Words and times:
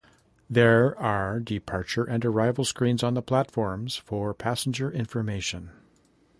There 0.49 0.97
are 0.97 1.39
departure 1.39 2.05
and 2.05 2.25
arrival 2.25 2.65
screens 2.65 3.03
on 3.03 3.13
the 3.13 3.21
platforms 3.21 3.97
for 3.97 4.33
passenger 4.33 4.91
information. 4.91 5.69